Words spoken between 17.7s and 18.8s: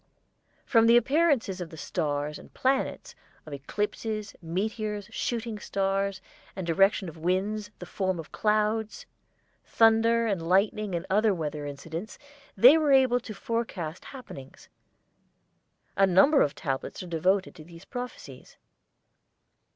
prophecies.